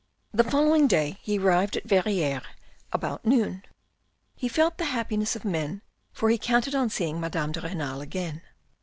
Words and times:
The 0.33 0.43
following 0.43 0.87
day 0.87 1.19
he 1.21 1.37
arrived 1.37 1.77
at 1.77 1.83
Verrieres 1.85 2.41
about 2.91 3.23
noon. 3.23 3.61
He 4.35 4.47
felt 4.49 4.79
the 4.79 4.85
happiest 4.85 5.35
of 5.35 5.45
men 5.45 5.83
for 6.11 6.31
he 6.31 6.39
counted 6.39 6.73
on 6.73 6.89
seeing 6.89 7.19
Madame 7.19 7.51
de 7.51 7.61
Renal 7.61 8.01
again. 8.01 8.41